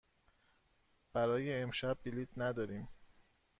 [1.13, 2.87] برای امشب بلیط نداریم.